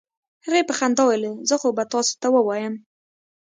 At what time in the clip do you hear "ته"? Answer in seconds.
2.21-2.27